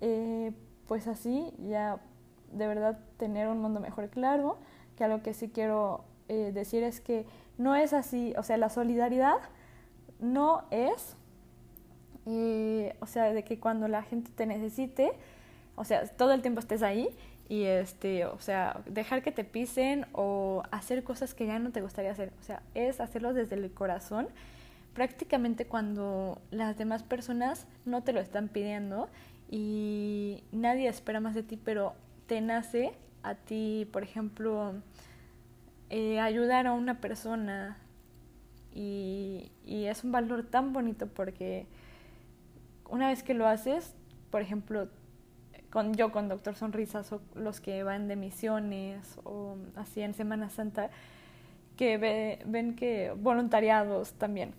eh, 0.07 0.51
pues 0.87 1.07
así 1.07 1.51
ya 1.67 1.99
de 2.51 2.67
verdad 2.67 2.99
tener 3.17 3.47
un 3.47 3.59
mundo 3.59 3.79
mejor 3.79 4.09
claro, 4.09 4.59
que 4.95 5.03
algo 5.03 5.23
que 5.23 5.33
sí 5.33 5.49
quiero 5.49 6.05
eh, 6.29 6.51
decir 6.53 6.83
es 6.83 7.01
que 7.01 7.25
no 7.57 7.75
es 7.75 7.91
así, 7.91 8.35
o 8.37 8.43
sea, 8.43 8.57
la 8.57 8.69
solidaridad 8.69 9.37
no 10.19 10.65
es, 10.69 11.17
eh, 12.27 12.95
o 12.99 13.07
sea, 13.07 13.33
de 13.33 13.43
que 13.43 13.59
cuando 13.59 13.87
la 13.87 14.03
gente 14.03 14.29
te 14.35 14.45
necesite, 14.45 15.11
o 15.75 15.83
sea, 15.85 16.05
todo 16.05 16.33
el 16.33 16.43
tiempo 16.43 16.59
estés 16.59 16.83
ahí 16.83 17.09
y 17.49 17.63
este, 17.63 18.25
o 18.25 18.39
sea, 18.39 18.81
dejar 18.85 19.23
que 19.23 19.31
te 19.31 19.43
pisen 19.43 20.05
o 20.13 20.61
hacer 20.69 21.03
cosas 21.03 21.33
que 21.33 21.47
ya 21.47 21.57
no 21.57 21.71
te 21.71 21.81
gustaría 21.81 22.11
hacer, 22.11 22.31
o 22.39 22.43
sea, 22.43 22.61
es 22.75 22.99
hacerlo 23.01 23.33
desde 23.33 23.55
el 23.55 23.73
corazón, 23.73 24.27
prácticamente 24.93 25.65
cuando 25.65 26.39
las 26.51 26.77
demás 26.77 27.01
personas 27.01 27.65
no 27.85 28.03
te 28.03 28.13
lo 28.13 28.19
están 28.19 28.49
pidiendo 28.49 29.09
y 29.49 30.43
nadie 30.51 30.87
espera 30.87 31.19
más 31.19 31.35
de 31.35 31.43
ti, 31.43 31.57
pero 31.63 31.93
te 32.27 32.41
nace 32.41 32.93
a 33.23 33.35
ti, 33.35 33.87
por 33.91 34.03
ejemplo, 34.03 34.73
eh, 35.89 36.19
ayudar 36.19 36.67
a 36.67 36.73
una 36.73 36.99
persona 36.99 37.77
y, 38.73 39.51
y 39.65 39.85
es 39.85 40.03
un 40.03 40.11
valor 40.11 40.43
tan 40.43 40.73
bonito 40.73 41.07
porque 41.07 41.67
una 42.89 43.09
vez 43.09 43.23
que 43.23 43.33
lo 43.33 43.47
haces, 43.47 43.95
por 44.29 44.41
ejemplo, 44.41 44.89
con 45.69 45.93
yo 45.93 46.11
con 46.11 46.29
Doctor 46.29 46.55
Sonrisas 46.55 47.11
o 47.11 47.21
los 47.33 47.59
que 47.59 47.83
van 47.83 48.07
de 48.07 48.15
misiones 48.15 49.17
o 49.23 49.57
así 49.75 50.01
en 50.01 50.13
Semana 50.13 50.49
Santa, 50.49 50.89
que 51.75 51.97
ven 52.45 52.75
que 52.75 53.11
voluntariados 53.17 54.13
también, 54.13 54.53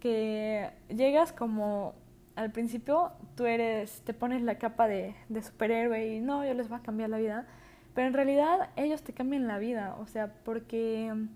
que 0.00 0.70
llegas 0.88 1.32
como 1.32 1.94
al 2.36 2.50
principio 2.52 3.12
tú 3.36 3.46
eres, 3.46 4.02
te 4.02 4.14
pones 4.14 4.42
la 4.42 4.58
capa 4.58 4.88
de, 4.88 5.14
de 5.28 5.42
superhéroe 5.42 6.16
y 6.16 6.20
no, 6.20 6.44
yo 6.44 6.54
les 6.54 6.68
voy 6.68 6.78
a 6.78 6.82
cambiar 6.82 7.10
la 7.10 7.18
vida, 7.18 7.46
pero 7.94 8.08
en 8.08 8.14
realidad 8.14 8.70
ellos 8.76 9.02
te 9.02 9.12
cambian 9.12 9.46
la 9.46 9.58
vida, 9.58 9.96
o 10.00 10.06
sea, 10.06 10.32
porque 10.44 11.12
mm, 11.14 11.28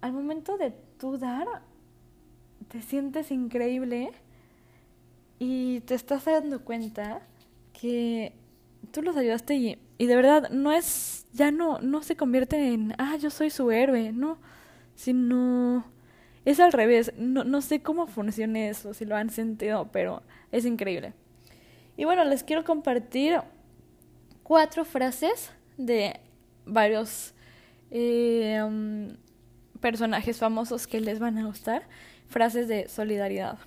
al 0.00 0.12
momento 0.12 0.56
de 0.56 0.72
tú 0.98 1.18
dar, 1.18 1.46
te 2.68 2.80
sientes 2.80 3.30
increíble 3.30 4.12
y 5.38 5.80
te 5.80 5.94
estás 5.94 6.24
dando 6.24 6.64
cuenta 6.64 7.22
que 7.72 8.34
tú 8.92 9.02
los 9.02 9.16
ayudaste 9.16 9.54
y, 9.56 9.78
y 9.98 10.06
de 10.06 10.16
verdad 10.16 10.50
no 10.50 10.70
es, 10.72 11.26
ya 11.32 11.50
no, 11.50 11.80
no 11.80 12.02
se 12.02 12.16
convierte 12.16 12.72
en, 12.72 12.94
ah, 12.98 13.16
yo 13.16 13.30
soy 13.30 13.50
su 13.50 13.70
héroe, 13.72 14.12
no, 14.12 14.38
sino 14.94 15.84
es 16.44 16.60
al 16.60 16.72
revés, 16.72 17.12
no, 17.16 17.44
no 17.44 17.60
sé 17.60 17.82
cómo 17.82 18.06
funciona 18.06 18.66
eso, 18.66 18.94
si 18.94 19.04
lo 19.04 19.16
han 19.16 19.30
sentido, 19.30 19.88
pero 19.92 20.22
es 20.50 20.64
increíble. 20.64 21.12
Y 21.96 22.04
bueno, 22.04 22.24
les 22.24 22.42
quiero 22.42 22.64
compartir 22.64 23.40
cuatro 24.42 24.84
frases 24.84 25.52
de 25.76 26.20
varios 26.64 27.34
um, 27.90 29.08
personajes 29.80 30.38
famosos 30.38 30.86
que 30.86 31.00
les 31.00 31.18
van 31.18 31.38
a 31.38 31.46
gustar, 31.46 31.84
frases 32.28 32.68
de 32.68 32.88
solidaridad. 32.88 33.58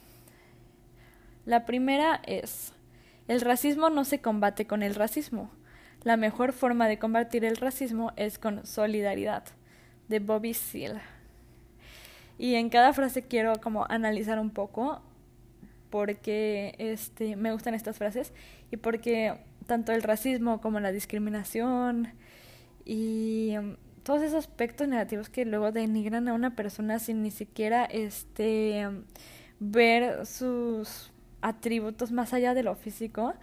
La 1.45 1.65
primera 1.65 2.21
es, 2.25 2.73
el 3.27 3.41
racismo 3.41 3.89
no 3.89 4.03
se 4.03 4.19
combate 4.19 4.65
con 4.65 4.83
el 4.83 4.95
racismo. 4.95 5.51
La 6.03 6.17
mejor 6.17 6.53
forma 6.53 6.87
de 6.87 6.99
combatir 6.99 7.45
el 7.45 7.57
racismo 7.57 8.11
es 8.15 8.37
con 8.37 8.65
solidaridad, 8.65 9.43
de 10.07 10.19
Bobby 10.19 10.53
Seale. 10.53 11.14
Y 12.37 12.55
en 12.55 12.69
cada 12.69 12.93
frase 12.93 13.23
quiero 13.23 13.53
como 13.61 13.85
analizar 13.89 14.39
un 14.39 14.49
poco 14.49 15.01
porque 15.89 16.75
este, 16.77 17.35
me 17.35 17.53
gustan 17.53 17.73
estas 17.73 17.97
frases 17.97 18.33
y 18.71 18.77
porque 18.77 19.39
tanto 19.65 19.93
el 19.93 20.03
racismo 20.03 20.59
como 20.61 20.79
la 20.79 20.91
discriminación 20.91 22.13
y 22.83 23.55
um, 23.57 23.77
todos 24.03 24.21
esos 24.21 24.39
aspectos 24.39 24.87
negativos 24.87 25.29
que 25.29 25.45
luego 25.45 25.71
denigran 25.71 26.27
a 26.27 26.33
una 26.33 26.55
persona 26.55 26.99
sin 26.99 27.23
ni 27.23 27.31
siquiera 27.31 27.85
este 27.85 28.87
ver 29.59 30.25
sus 30.25 31.11
atributos 31.41 32.11
más 32.11 32.33
allá 32.33 32.53
de 32.53 32.63
lo 32.63 32.75
físico, 32.75 33.33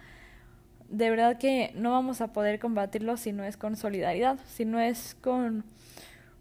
de 0.89 1.09
verdad 1.09 1.37
que 1.37 1.71
no 1.75 1.91
vamos 1.91 2.21
a 2.21 2.33
poder 2.33 2.59
combatirlo 2.59 3.17
si 3.17 3.31
no 3.31 3.43
es 3.43 3.57
con 3.57 3.75
solidaridad, 3.75 4.39
si 4.47 4.63
no 4.63 4.79
es 4.79 5.15
con 5.21 5.65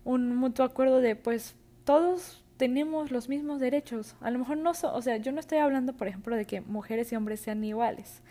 un 0.04 0.36
mutuo 0.36 0.64
acuerdo 0.64 1.00
de 1.00 1.16
pues 1.16 1.56
todos 1.84 2.41
tenemos 2.62 3.10
los 3.10 3.28
mismos 3.28 3.58
derechos. 3.58 4.14
A 4.20 4.30
lo 4.30 4.38
mejor 4.38 4.56
no, 4.56 4.70
o 4.70 5.02
sea, 5.02 5.16
yo 5.16 5.32
no 5.32 5.40
estoy 5.40 5.58
hablando, 5.58 5.94
por 5.94 6.06
ejemplo, 6.06 6.36
de 6.36 6.44
que 6.44 6.60
mujeres 6.60 7.10
y 7.10 7.16
hombres 7.16 7.40
sean 7.40 7.64
iguales, 7.64 8.22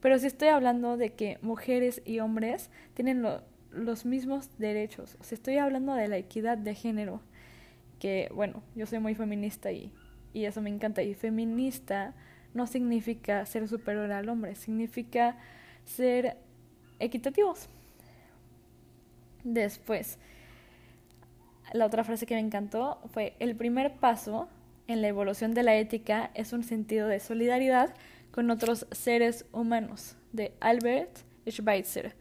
pero 0.00 0.16
sí 0.20 0.28
estoy 0.28 0.50
hablando 0.50 0.96
de 0.96 1.14
que 1.14 1.40
mujeres 1.42 2.00
y 2.04 2.20
hombres 2.20 2.70
tienen 2.94 3.26
los 3.72 4.04
mismos 4.06 4.56
derechos. 4.56 5.16
O 5.20 5.24
sea, 5.24 5.34
estoy 5.34 5.56
hablando 5.56 5.94
de 5.94 6.06
la 6.06 6.16
equidad 6.16 6.58
de 6.58 6.76
género, 6.76 7.22
que 7.98 8.30
bueno, 8.32 8.62
yo 8.76 8.86
soy 8.86 9.00
muy 9.00 9.16
feminista 9.16 9.72
y, 9.72 9.92
y 10.32 10.44
eso 10.44 10.62
me 10.62 10.70
encanta. 10.70 11.02
Y 11.02 11.14
feminista 11.14 12.14
no 12.54 12.68
significa 12.68 13.44
ser 13.46 13.66
superior 13.66 14.12
al 14.12 14.28
hombre, 14.28 14.54
significa 14.54 15.38
ser 15.84 16.36
equitativos. 17.00 17.68
Después, 19.42 20.20
la 21.72 21.86
otra 21.86 22.04
frase 22.04 22.26
que 22.26 22.34
me 22.34 22.40
encantó 22.40 22.98
fue, 23.12 23.34
el 23.38 23.56
primer 23.56 23.94
paso 23.94 24.48
en 24.86 25.02
la 25.02 25.08
evolución 25.08 25.54
de 25.54 25.62
la 25.62 25.76
ética 25.76 26.30
es 26.34 26.52
un 26.52 26.64
sentido 26.64 27.08
de 27.08 27.20
solidaridad 27.20 27.94
con 28.30 28.50
otros 28.50 28.86
seres 28.90 29.46
humanos, 29.52 30.16
de 30.32 30.54
Albert 30.60 31.18
Schweitzer. 31.48 32.14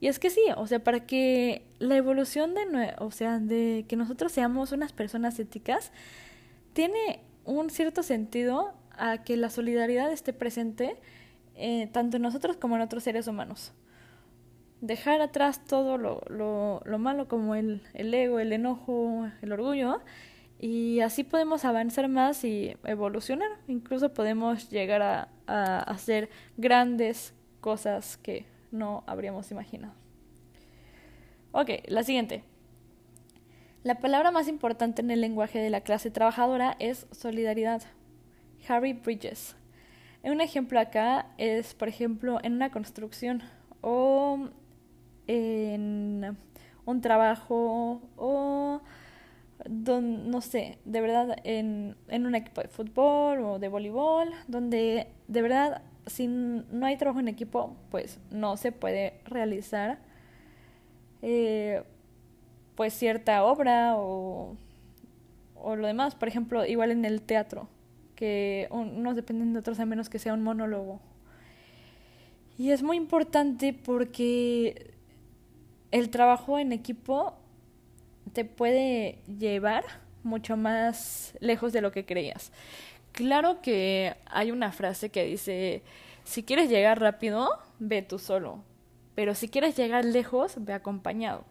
Y 0.00 0.08
es 0.08 0.18
que 0.18 0.30
sí, 0.30 0.42
o 0.56 0.66
sea, 0.66 0.84
para 0.84 1.06
que 1.06 1.62
la 1.78 1.96
evolución 1.96 2.54
de, 2.54 2.94
o 2.98 3.10
sea, 3.10 3.38
de 3.38 3.84
que 3.88 3.96
nosotros 3.96 4.32
seamos 4.32 4.72
unas 4.72 4.92
personas 4.92 5.38
éticas, 5.38 5.92
tiene 6.72 7.20
un 7.44 7.70
cierto 7.70 8.02
sentido 8.02 8.74
a 8.96 9.24
que 9.24 9.36
la 9.36 9.50
solidaridad 9.50 10.12
esté 10.12 10.32
presente 10.32 10.96
eh, 11.56 11.88
tanto 11.92 12.16
en 12.16 12.22
nosotros 12.22 12.56
como 12.56 12.76
en 12.76 12.82
otros 12.82 13.04
seres 13.04 13.26
humanos 13.28 13.72
dejar 14.84 15.22
atrás 15.22 15.64
todo 15.64 15.96
lo, 15.96 16.20
lo, 16.28 16.98
malo 16.98 17.26
como 17.26 17.54
el, 17.54 17.80
el, 17.94 18.12
ego, 18.12 18.38
el 18.38 18.52
enojo, 18.52 19.26
el 19.40 19.52
orgullo, 19.52 20.00
y 20.60 21.00
así 21.00 21.24
podemos 21.24 21.64
avanzar 21.64 22.08
más 22.08 22.44
y 22.44 22.76
evolucionar. 22.84 23.48
Incluso 23.66 24.12
podemos 24.12 24.70
llegar 24.70 25.02
a, 25.02 25.28
a 25.46 25.80
hacer 25.80 26.28
grandes 26.56 27.34
cosas 27.60 28.18
que 28.18 28.46
no 28.70 29.04
habríamos 29.06 29.50
imaginado. 29.50 29.94
Ok, 31.52 31.70
la 31.86 32.02
siguiente. 32.02 32.44
La 33.82 34.00
palabra 34.00 34.30
más 34.30 34.48
importante 34.48 35.02
en 35.02 35.10
el 35.10 35.20
lenguaje 35.20 35.58
de 35.58 35.70
la 35.70 35.80
clase 35.80 36.10
trabajadora 36.10 36.76
es 36.78 37.06
solidaridad. 37.10 37.82
Harry 38.68 38.92
Bridges. 38.92 39.56
Un 40.22 40.40
ejemplo 40.40 40.80
acá 40.80 41.26
es, 41.36 41.74
por 41.74 41.88
ejemplo, 41.88 42.38
en 42.42 42.54
una 42.54 42.70
construcción 42.70 43.42
o 43.82 44.48
en 45.26 46.36
un 46.86 47.00
trabajo 47.00 48.02
o 48.16 48.80
no 49.68 50.40
sé, 50.40 50.78
de 50.84 51.00
verdad 51.00 51.36
en, 51.44 51.96
en 52.08 52.26
un 52.26 52.34
equipo 52.34 52.60
de 52.60 52.68
fútbol 52.68 53.40
o 53.40 53.58
de 53.58 53.68
voleibol, 53.68 54.30
donde 54.46 55.08
de 55.28 55.42
verdad 55.42 55.82
si 56.06 56.26
no 56.26 56.86
hay 56.86 56.96
trabajo 56.96 57.20
en 57.20 57.28
equipo, 57.28 57.76
pues 57.90 58.20
no 58.30 58.56
se 58.56 58.72
puede 58.72 59.20
realizar 59.24 59.98
eh, 61.22 61.82
pues 62.74 62.92
cierta 62.92 63.44
obra 63.44 63.96
o, 63.96 64.56
o 65.54 65.76
lo 65.76 65.86
demás. 65.86 66.14
Por 66.14 66.28
ejemplo, 66.28 66.66
igual 66.66 66.90
en 66.90 67.04
el 67.04 67.22
teatro, 67.22 67.68
que 68.16 68.68
unos 68.70 69.16
dependen 69.16 69.52
de 69.52 69.60
otros 69.60 69.80
a 69.80 69.86
menos 69.86 70.08
que 70.08 70.18
sea 70.18 70.34
un 70.34 70.42
monólogo. 70.42 71.00
Y 72.58 72.70
es 72.70 72.82
muy 72.82 72.96
importante 72.96 73.72
porque 73.72 74.93
el 75.94 76.10
trabajo 76.10 76.58
en 76.58 76.72
equipo 76.72 77.34
te 78.32 78.44
puede 78.44 79.20
llevar 79.38 79.84
mucho 80.24 80.56
más 80.56 81.36
lejos 81.38 81.72
de 81.72 81.82
lo 81.82 81.92
que 81.92 82.04
creías. 82.04 82.50
Claro 83.12 83.62
que 83.62 84.16
hay 84.26 84.50
una 84.50 84.72
frase 84.72 85.10
que 85.10 85.24
dice, 85.24 85.82
si 86.24 86.42
quieres 86.42 86.68
llegar 86.68 87.00
rápido, 87.00 87.48
ve 87.78 88.02
tú 88.02 88.18
solo, 88.18 88.64
pero 89.14 89.36
si 89.36 89.48
quieres 89.48 89.76
llegar 89.76 90.04
lejos, 90.04 90.56
ve 90.58 90.72
acompañado. 90.72 91.44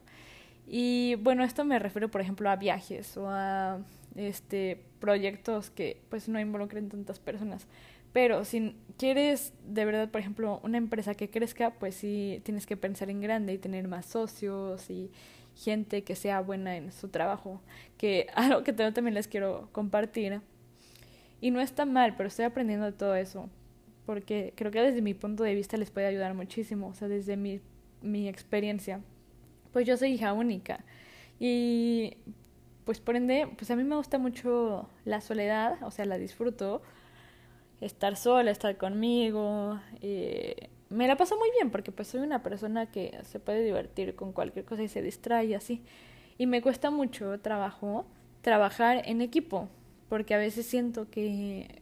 Y 0.68 1.16
bueno, 1.22 1.46
esto 1.46 1.64
me 1.64 1.80
refiero, 1.80 2.12
por 2.12 2.20
ejemplo, 2.20 2.50
a 2.50 2.58
viajes 2.58 3.16
o 3.16 3.30
a 3.30 3.80
este 4.18 4.84
proyectos 5.00 5.70
que 5.70 6.02
pues 6.10 6.28
no 6.28 6.38
involucren 6.38 6.90
tantas 6.90 7.18
personas. 7.18 7.66
Pero 8.14 8.46
si 8.46 8.76
quieres 8.98 9.54
de 9.68 9.86
verdad, 9.86 10.10
por 10.10 10.22
ejemplo, 10.22 10.62
una 10.64 10.78
empresa 10.78 11.16
que 11.16 11.30
crezca, 11.30 11.72
pues 11.72 11.96
sí 11.96 12.42
tienes 12.44 12.66
que 12.66 12.78
pensar 12.78 13.10
en 13.10 13.22
grande 13.22 13.54
y 13.54 13.58
tener 13.58 13.88
más 13.88 14.06
socios 14.06 14.90
y 14.90 15.12
gente 15.56 16.04
que 16.04 16.16
sea 16.16 16.42
buena 16.42 16.78
en 16.78 16.92
su 16.92 17.10
trabajo. 17.10 17.62
Que 17.98 18.28
algo 18.36 18.64
que 18.64 18.72
también 18.74 19.16
les 19.16 19.28
quiero 19.28 19.70
compartir. 19.72 20.42
Y 21.42 21.52
no 21.52 21.60
está 21.60 21.86
mal, 21.86 22.16
pero 22.16 22.28
estoy 22.28 22.46
aprendiendo 22.46 22.86
de 22.86 22.94
todo 22.94 23.16
eso. 23.16 23.50
Porque 24.06 24.54
creo 24.56 24.72
que 24.72 24.82
desde 24.82 25.02
mi 25.02 25.14
punto 25.14 25.44
de 25.44 25.56
vista 25.56 25.76
les 25.78 25.90
puede 25.90 26.08
ayudar 26.08 26.34
muchísimo. 26.36 26.88
O 26.88 26.94
sea, 26.94 27.08
desde 27.08 27.36
mi, 27.36 27.62
mi 28.02 28.30
experiencia. 28.30 29.02
Pues 29.72 29.88
yo 29.88 29.98
soy 29.98 30.14
hija 30.14 30.34
única. 30.34 30.86
Y 31.40 32.18
pues 32.86 33.00
por 33.00 33.16
ende, 33.16 33.48
pues 33.58 33.72
a 33.72 33.76
mí 33.76 33.84
me 33.84 33.96
gusta 33.96 34.18
mucho 34.18 34.88
la 35.06 35.22
soledad, 35.22 35.82
o 35.84 35.92
sea, 35.92 36.06
la 36.06 36.18
disfruto 36.18 36.82
estar 37.86 38.16
sola, 38.16 38.52
estar 38.52 38.78
conmigo. 38.78 39.80
Eh, 40.02 40.70
me 40.90 41.08
la 41.08 41.18
paso 41.18 41.38
muy 41.38 41.50
bien 41.52 41.72
porque 41.72 41.92
pues 41.92 42.08
soy 42.08 42.22
una 42.22 42.44
persona 42.44 42.88
que 42.88 43.18
se 43.24 43.40
puede 43.40 43.64
divertir 43.64 44.16
con 44.16 44.32
cualquier 44.32 44.66
cosa 44.66 44.84
y 44.84 44.88
se 44.88 45.02
distrae 45.02 45.56
así. 45.56 45.82
Y 46.38 46.48
me 46.48 46.62
cuesta 46.62 46.92
mucho 46.92 47.40
trabajo 47.40 48.06
trabajar 48.42 49.04
en 49.06 49.22
equipo 49.22 49.70
porque 50.10 50.34
a 50.34 50.38
veces 50.38 50.66
siento 50.66 51.10
que, 51.10 51.82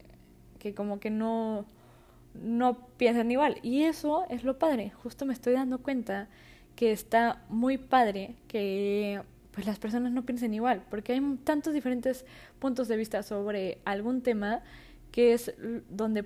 que 0.60 0.74
como 0.74 1.00
que 1.00 1.10
no, 1.10 1.66
no 2.34 2.88
piensan 2.98 3.32
igual. 3.32 3.58
Y 3.62 3.84
eso 3.84 4.26
es 4.30 4.44
lo 4.44 4.58
padre. 4.58 4.92
Justo 5.04 5.26
me 5.26 5.34
estoy 5.34 5.54
dando 5.54 5.80
cuenta 5.80 6.30
que 6.76 6.92
está 6.92 7.44
muy 7.50 7.78
padre 7.78 8.36
que 8.48 9.22
pues 9.52 9.68
las 9.68 9.80
personas 9.80 10.14
no 10.14 10.26
piensen 10.26 10.54
igual, 10.54 10.82
porque 10.90 11.14
hay 11.14 11.22
tantos 11.44 11.74
diferentes 11.74 12.26
puntos 12.60 12.88
de 12.88 12.96
vista 12.96 13.22
sobre 13.22 13.80
algún 13.84 14.22
tema 14.22 14.64
que 15.12 15.34
es 15.34 15.54
donde 15.90 16.26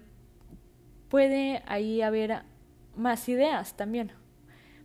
puede 1.10 1.64
ahí 1.66 2.02
haber 2.02 2.44
más 2.96 3.28
ideas 3.30 3.76
también, 3.76 4.12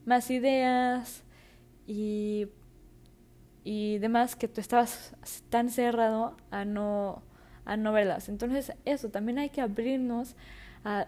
más 0.04 0.30
ideas 0.30 1.24
y, 1.86 2.48
y 3.64 3.98
demás 3.98 4.36
que 4.36 4.48
tú 4.48 4.60
estabas 4.60 5.14
tan 5.48 5.70
cerrado 5.70 6.36
a 6.50 6.64
no, 6.64 7.22
a 7.64 7.76
no 7.76 7.92
verlas. 7.92 8.28
Entonces 8.28 8.72
eso, 8.84 9.10
también 9.10 9.38
hay 9.38 9.50
que 9.50 9.60
abrirnos 9.60 10.36
a 10.84 11.06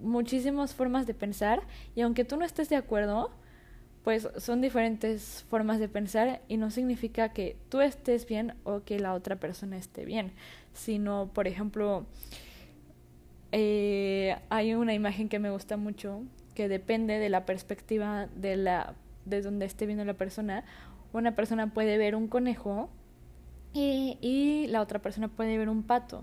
muchísimas 0.00 0.74
formas 0.74 1.06
de 1.06 1.14
pensar 1.14 1.62
y 1.94 2.02
aunque 2.02 2.24
tú 2.24 2.36
no 2.36 2.44
estés 2.44 2.68
de 2.68 2.76
acuerdo, 2.76 3.30
pues 4.06 4.28
son 4.36 4.60
diferentes 4.60 5.44
formas 5.50 5.80
de 5.80 5.88
pensar 5.88 6.40
y 6.46 6.58
no 6.58 6.70
significa 6.70 7.30
que 7.30 7.56
tú 7.68 7.80
estés 7.80 8.24
bien 8.24 8.54
o 8.62 8.84
que 8.84 9.00
la 9.00 9.14
otra 9.14 9.34
persona 9.34 9.76
esté 9.76 10.04
bien, 10.04 10.30
sino, 10.74 11.28
por 11.34 11.48
ejemplo, 11.48 12.06
eh, 13.50 14.36
hay 14.48 14.74
una 14.74 14.94
imagen 14.94 15.28
que 15.28 15.40
me 15.40 15.50
gusta 15.50 15.76
mucho 15.76 16.22
que 16.54 16.68
depende 16.68 17.18
de 17.18 17.28
la 17.30 17.46
perspectiva 17.46 18.28
de 18.36 18.54
la 18.54 18.94
de 19.24 19.42
donde 19.42 19.66
esté 19.66 19.86
viendo 19.86 20.04
la 20.04 20.14
persona. 20.14 20.62
Una 21.12 21.34
persona 21.34 21.74
puede 21.74 21.98
ver 21.98 22.14
un 22.14 22.28
conejo 22.28 22.88
y, 23.72 24.18
y 24.20 24.68
la 24.68 24.82
otra 24.82 25.00
persona 25.00 25.26
puede 25.26 25.58
ver 25.58 25.68
un 25.68 25.82
pato 25.82 26.22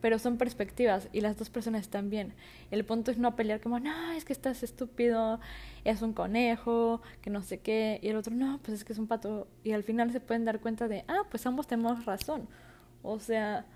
pero 0.00 0.18
son 0.18 0.38
perspectivas 0.38 1.08
y 1.12 1.20
las 1.20 1.36
dos 1.36 1.50
personas 1.50 1.82
están 1.82 2.10
bien. 2.10 2.32
El 2.70 2.84
punto 2.84 3.10
es 3.10 3.18
no 3.18 3.36
pelear 3.36 3.60
como, 3.60 3.78
no, 3.80 4.12
es 4.12 4.24
que 4.24 4.32
estás 4.32 4.62
estúpido, 4.62 5.40
es 5.84 6.02
un 6.02 6.12
conejo, 6.12 7.02
que 7.20 7.30
no 7.30 7.42
sé 7.42 7.60
qué, 7.60 8.00
y 8.02 8.08
el 8.08 8.16
otro, 8.16 8.34
no, 8.34 8.60
pues 8.62 8.78
es 8.78 8.84
que 8.84 8.92
es 8.92 8.98
un 8.98 9.06
pato. 9.06 9.46
Y 9.64 9.72
al 9.72 9.82
final 9.82 10.10
se 10.12 10.20
pueden 10.20 10.44
dar 10.44 10.60
cuenta 10.60 10.88
de, 10.88 11.04
ah, 11.08 11.22
pues 11.30 11.46
ambos 11.46 11.66
tenemos 11.66 12.04
razón. 12.04 12.48
O 13.02 13.18
sea, 13.18 13.66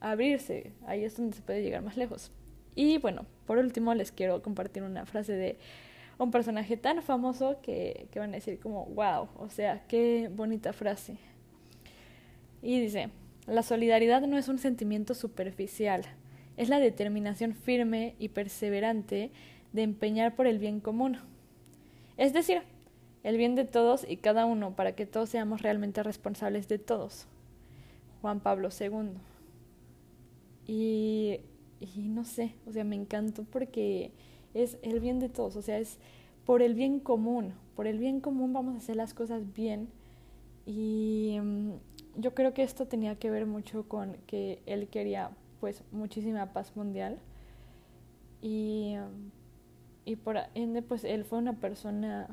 abrirse, 0.00 0.72
ahí 0.86 1.04
es 1.04 1.16
donde 1.16 1.36
se 1.36 1.42
puede 1.42 1.62
llegar 1.62 1.82
más 1.82 1.96
lejos. 1.96 2.32
Y 2.74 2.98
bueno, 2.98 3.26
por 3.46 3.58
último 3.58 3.94
les 3.94 4.12
quiero 4.12 4.42
compartir 4.42 4.82
una 4.82 5.06
frase 5.06 5.32
de 5.32 5.58
un 6.18 6.30
personaje 6.30 6.76
tan 6.76 7.02
famoso 7.02 7.60
que, 7.62 8.08
que 8.10 8.18
van 8.18 8.30
a 8.30 8.34
decir 8.34 8.58
como, 8.58 8.86
wow, 8.86 9.28
o 9.36 9.48
sea, 9.50 9.84
qué 9.86 10.30
bonita 10.32 10.72
frase. 10.72 11.16
Y 12.60 12.80
dice, 12.80 13.10
la 13.48 13.62
solidaridad 13.62 14.22
no 14.26 14.36
es 14.38 14.48
un 14.48 14.58
sentimiento 14.58 15.14
superficial, 15.14 16.02
es 16.56 16.68
la 16.68 16.78
determinación 16.78 17.54
firme 17.54 18.14
y 18.18 18.28
perseverante 18.28 19.30
de 19.72 19.82
empeñar 19.82 20.34
por 20.34 20.46
el 20.46 20.58
bien 20.58 20.80
común. 20.80 21.18
Es 22.16 22.32
decir, 22.32 22.62
el 23.22 23.36
bien 23.36 23.54
de 23.54 23.64
todos 23.64 24.04
y 24.08 24.16
cada 24.16 24.44
uno 24.44 24.74
para 24.74 24.92
que 24.92 25.06
todos 25.06 25.30
seamos 25.30 25.62
realmente 25.62 26.02
responsables 26.02 26.68
de 26.68 26.78
todos. 26.78 27.26
Juan 28.20 28.40
Pablo 28.40 28.68
II. 28.78 29.10
Y, 30.66 31.40
y 31.80 32.08
no 32.08 32.24
sé, 32.24 32.54
o 32.66 32.72
sea, 32.72 32.84
me 32.84 32.96
encantó 32.96 33.44
porque 33.44 34.12
es 34.54 34.78
el 34.82 35.00
bien 35.00 35.18
de 35.20 35.28
todos, 35.28 35.56
o 35.56 35.62
sea, 35.62 35.78
es 35.78 35.98
por 36.44 36.62
el 36.62 36.74
bien 36.74 37.00
común, 37.00 37.54
por 37.76 37.86
el 37.86 37.98
bien 37.98 38.20
común 38.20 38.52
vamos 38.52 38.74
a 38.74 38.78
hacer 38.78 38.96
las 38.96 39.14
cosas 39.14 39.52
bien 39.54 39.88
y 40.66 41.38
mm, 41.40 41.72
yo 42.18 42.34
creo 42.34 42.52
que 42.52 42.62
esto 42.62 42.86
tenía 42.86 43.14
que 43.16 43.30
ver 43.30 43.46
mucho 43.46 43.88
con 43.88 44.14
que 44.26 44.60
él 44.66 44.88
quería 44.88 45.30
pues 45.60 45.82
muchísima 45.92 46.52
paz 46.52 46.76
mundial 46.76 47.18
y, 48.42 48.96
y 50.04 50.16
por 50.16 50.38
ende 50.54 50.82
pues 50.82 51.04
él 51.04 51.24
fue 51.24 51.38
una 51.38 51.54
persona 51.54 52.28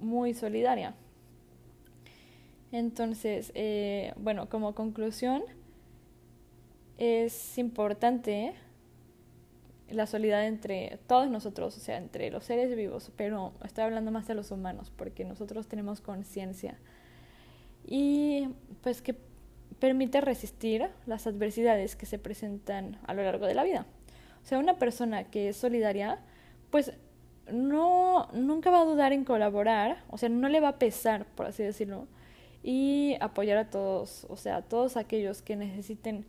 muy 0.00 0.34
solidaria. 0.34 0.94
Entonces, 2.70 3.50
eh, 3.54 4.12
bueno, 4.16 4.48
como 4.48 4.74
conclusión, 4.74 5.42
es 6.98 7.56
importante 7.58 8.54
la 9.88 10.06
solidaridad 10.06 10.48
entre 10.48 10.98
todos 11.06 11.30
nosotros, 11.30 11.76
o 11.76 11.80
sea, 11.80 11.96
entre 11.96 12.30
los 12.30 12.44
seres 12.44 12.76
vivos, 12.76 13.10
pero 13.16 13.52
estoy 13.64 13.84
hablando 13.84 14.10
más 14.10 14.26
de 14.26 14.34
los 14.34 14.50
humanos, 14.50 14.92
porque 14.94 15.24
nosotros 15.24 15.66
tenemos 15.66 16.00
conciencia. 16.02 16.78
Y 17.86 18.50
pues 18.82 19.00
que 19.00 19.16
permite 19.80 20.20
resistir 20.20 20.88
las 21.06 21.26
adversidades 21.26 21.96
que 21.96 22.06
se 22.06 22.18
presentan 22.18 22.98
a 23.06 23.14
lo 23.14 23.22
largo 23.22 23.46
de 23.46 23.54
la 23.54 23.64
vida. 23.64 23.86
O 24.42 24.46
sea, 24.46 24.58
una 24.58 24.78
persona 24.78 25.24
que 25.24 25.50
es 25.50 25.56
solidaria, 25.56 26.18
pues 26.70 26.92
no 27.52 28.28
nunca 28.32 28.70
va 28.70 28.82
a 28.82 28.84
dudar 28.84 29.12
en 29.12 29.24
colaborar, 29.24 30.04
o 30.10 30.18
sea, 30.18 30.28
no 30.28 30.48
le 30.48 30.60
va 30.60 30.68
a 30.68 30.78
pesar, 30.78 31.26
por 31.34 31.46
así 31.46 31.62
decirlo, 31.62 32.06
y 32.62 33.16
apoyar 33.20 33.58
a 33.58 33.70
todos, 33.70 34.26
o 34.28 34.36
sea, 34.36 34.56
a 34.56 34.62
todos 34.62 34.96
aquellos 34.96 35.42
que 35.42 35.56
necesiten 35.56 36.26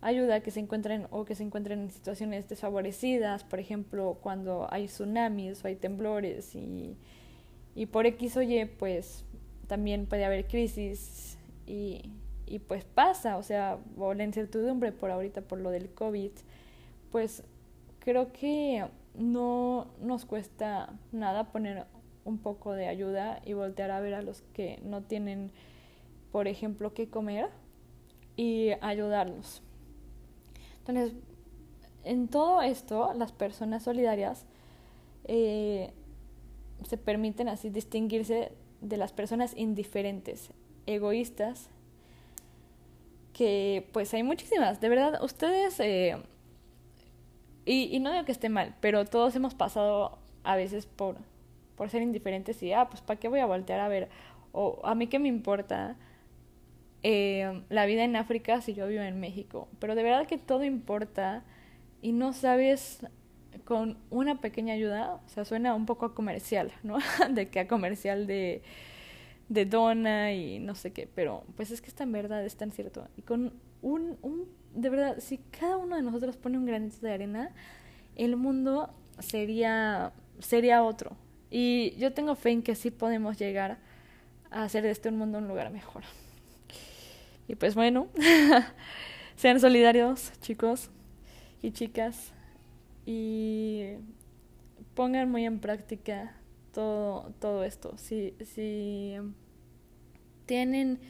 ayuda, 0.00 0.40
que 0.40 0.50
se 0.50 0.60
encuentren 0.60 1.06
o 1.10 1.24
que 1.24 1.34
se 1.34 1.42
encuentren 1.42 1.80
en 1.80 1.90
situaciones 1.90 2.48
desfavorecidas, 2.48 3.44
por 3.44 3.60
ejemplo, 3.60 4.18
cuando 4.22 4.66
hay 4.70 4.86
tsunamis 4.86 5.64
o 5.64 5.68
hay 5.68 5.76
temblores 5.76 6.54
y, 6.54 6.96
y 7.74 7.86
por 7.86 8.06
X 8.06 8.36
o 8.36 8.42
Y, 8.42 8.64
pues 8.64 9.24
también 9.66 10.06
puede 10.06 10.24
haber 10.24 10.46
crisis 10.46 11.38
y, 11.66 12.10
y 12.50 12.58
pues 12.58 12.84
pasa, 12.84 13.36
o 13.36 13.44
sea, 13.44 13.78
o 13.96 14.12
la 14.12 14.24
incertidumbre 14.24 14.90
por 14.90 15.12
ahorita 15.12 15.40
por 15.40 15.60
lo 15.60 15.70
del 15.70 15.88
COVID, 15.94 16.32
pues 17.12 17.44
creo 18.00 18.32
que 18.32 18.84
no 19.14 19.86
nos 20.00 20.24
cuesta 20.24 20.92
nada 21.12 21.52
poner 21.52 21.86
un 22.24 22.38
poco 22.38 22.72
de 22.72 22.88
ayuda 22.88 23.40
y 23.46 23.52
voltear 23.52 23.92
a 23.92 24.00
ver 24.00 24.14
a 24.14 24.22
los 24.22 24.42
que 24.52 24.80
no 24.82 25.02
tienen, 25.02 25.52
por 26.32 26.48
ejemplo, 26.48 26.92
qué 26.92 27.08
comer 27.08 27.50
y 28.36 28.70
ayudarlos. 28.80 29.62
Entonces, 30.80 31.14
en 32.02 32.26
todo 32.26 32.62
esto, 32.62 33.12
las 33.14 33.30
personas 33.30 33.84
solidarias 33.84 34.44
eh, 35.22 35.92
se 36.82 36.96
permiten 36.96 37.48
así 37.48 37.70
distinguirse 37.70 38.50
de 38.80 38.96
las 38.96 39.12
personas 39.12 39.56
indiferentes, 39.56 40.50
egoístas 40.86 41.70
que 43.40 43.88
pues 43.92 44.12
hay 44.12 44.22
muchísimas, 44.22 44.82
de 44.82 44.90
verdad, 44.90 45.24
ustedes, 45.24 45.80
eh, 45.80 46.14
y, 47.64 47.98
no 48.00 48.12
digo 48.12 48.26
que 48.26 48.32
esté 48.32 48.50
mal, 48.50 48.74
pero 48.82 49.06
todos 49.06 49.34
hemos 49.34 49.54
pasado 49.54 50.18
a 50.44 50.56
veces 50.56 50.84
por, 50.84 51.16
por 51.74 51.88
ser 51.88 52.02
indiferentes 52.02 52.62
y, 52.62 52.74
ah, 52.74 52.90
pues 52.90 53.00
¿para 53.00 53.18
qué 53.18 53.28
voy 53.28 53.40
a 53.40 53.46
voltear 53.46 53.80
a 53.80 53.88
ver 53.88 54.10
o 54.52 54.78
a 54.84 54.94
mí 54.94 55.06
qué 55.06 55.18
me 55.18 55.28
importa 55.28 55.96
eh, 57.02 57.62
la 57.70 57.86
vida 57.86 58.04
en 58.04 58.14
África 58.14 58.60
si 58.60 58.74
yo 58.74 58.86
vivo 58.86 59.04
en 59.04 59.18
México. 59.20 59.68
Pero 59.78 59.94
de 59.94 60.02
verdad 60.02 60.26
que 60.26 60.36
todo 60.36 60.64
importa 60.64 61.42
y 62.02 62.12
no 62.12 62.34
sabes 62.34 63.06
con 63.64 63.96
una 64.10 64.42
pequeña 64.42 64.74
ayuda, 64.74 65.14
o 65.14 65.28
sea, 65.30 65.46
suena 65.46 65.74
un 65.74 65.86
poco 65.86 66.04
a 66.04 66.14
comercial, 66.14 66.72
¿no? 66.82 66.98
de 67.30 67.48
que 67.48 67.60
a 67.60 67.68
comercial 67.68 68.26
de, 68.26 68.62
de 69.50 69.66
dona 69.66 70.32
y 70.32 70.60
no 70.60 70.76
sé 70.76 70.92
qué, 70.92 71.08
pero 71.12 71.42
pues 71.56 71.72
es 71.72 71.82
que 71.82 71.88
está 71.88 72.04
en 72.04 72.12
verdad, 72.12 72.42
es 72.44 72.56
tan 72.56 72.70
cierto. 72.70 73.08
Y 73.16 73.22
con 73.22 73.52
un, 73.82 74.16
un, 74.22 74.48
de 74.74 74.88
verdad, 74.88 75.16
si 75.18 75.38
cada 75.38 75.76
uno 75.76 75.96
de 75.96 76.02
nosotros 76.02 76.36
pone 76.36 76.56
un 76.56 76.66
granito 76.66 76.98
de 77.00 77.12
arena, 77.12 77.50
el 78.14 78.36
mundo 78.36 78.94
sería, 79.18 80.12
sería 80.38 80.84
otro. 80.84 81.16
Y 81.50 81.96
yo 81.96 82.12
tengo 82.12 82.36
fe 82.36 82.50
en 82.50 82.62
que 82.62 82.76
sí 82.76 82.92
podemos 82.92 83.38
llegar 83.38 83.78
a 84.52 84.62
hacer 84.62 84.84
de 84.84 84.92
este 84.92 85.08
un 85.08 85.18
mundo 85.18 85.38
un 85.38 85.48
lugar 85.48 85.72
mejor. 85.72 86.04
Y 87.48 87.56
pues 87.56 87.74
bueno, 87.74 88.06
sean 89.36 89.58
solidarios, 89.58 90.30
chicos 90.40 90.90
y 91.60 91.72
chicas, 91.72 92.32
y 93.04 93.94
pongan 94.94 95.28
muy 95.28 95.44
en 95.44 95.58
práctica 95.58 96.36
todo, 96.72 97.32
todo 97.40 97.64
esto. 97.64 97.96
Si, 97.98 98.34
si 98.44 99.16
tienen 100.46 101.00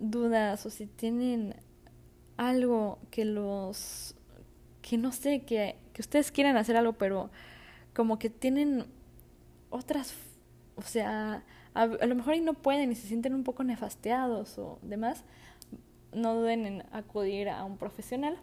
dudas 0.00 0.64
o 0.66 0.70
si 0.70 0.86
tienen 0.86 1.54
algo 2.36 2.98
que 3.10 3.24
los 3.24 4.14
que 4.82 4.96
no 4.96 5.12
sé, 5.12 5.40
que, 5.40 5.76
que 5.92 6.00
ustedes 6.00 6.30
quieran 6.32 6.56
hacer 6.56 6.76
algo, 6.76 6.94
pero 6.94 7.30
como 7.94 8.18
que 8.18 8.30
tienen 8.30 8.86
otras, 9.70 10.14
o 10.76 10.82
sea, 10.82 11.44
a, 11.74 11.86
lo 11.86 12.14
mejor 12.14 12.34
y 12.36 12.40
no 12.40 12.54
pueden 12.54 12.90
y 12.90 12.94
se 12.94 13.06
sienten 13.06 13.34
un 13.34 13.44
poco 13.44 13.64
nefasteados 13.64 14.58
o 14.58 14.78
demás, 14.82 15.24
no 16.12 16.34
duden 16.34 16.66
en 16.66 16.84
acudir 16.92 17.48
a 17.48 17.64
un 17.64 17.76
profesional. 17.76 18.38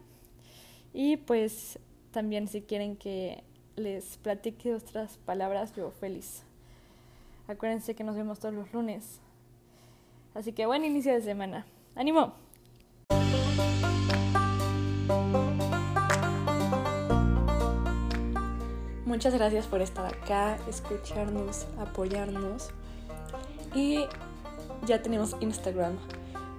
Y 0.94 1.18
pues 1.18 1.80
también 2.12 2.48
si 2.48 2.62
quieren 2.62 2.96
que 2.96 3.44
les 3.76 4.18
platique 4.18 4.74
otras 4.74 5.18
palabras, 5.18 5.74
yo 5.76 5.92
feliz. 5.92 6.44
Acuérdense 7.48 7.96
que 7.96 8.04
nos 8.04 8.16
vemos 8.16 8.40
todos 8.40 8.54
los 8.54 8.74
lunes. 8.74 9.20
Así 10.34 10.54
que 10.54 10.66
buen 10.66 10.84
inicio 10.84 11.14
de 11.14 11.22
semana. 11.22 11.66
¡Ánimo! 11.96 12.34
Muchas 19.06 19.34
gracias 19.34 19.68
por 19.68 19.82
estar 19.82 20.06
acá, 20.06 20.58
escucharnos, 20.68 21.68
apoyarnos. 21.80 22.72
Y 23.74 24.06
ya 24.86 25.02
tenemos 25.02 25.36
Instagram. 25.40 25.98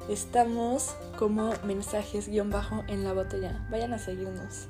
Estamos 0.08 0.96
como 1.18 1.52
mensajes 1.64 2.28
guion 2.28 2.50
bajo 2.50 2.84
en 2.86 3.04
la 3.04 3.12
botella. 3.12 3.66
Vayan 3.70 3.92
a 3.92 3.98
seguirnos. 3.98 4.68